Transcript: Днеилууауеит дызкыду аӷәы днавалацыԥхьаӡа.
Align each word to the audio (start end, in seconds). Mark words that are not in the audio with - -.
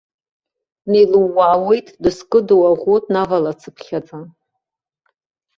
Днеилууауеит 0.83 1.87
дызкыду 2.03 2.61
аӷәы 2.69 2.95
днавалацыԥхьаӡа. 3.03 4.19